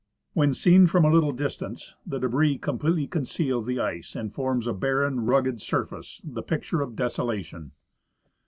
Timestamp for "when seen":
0.33-0.87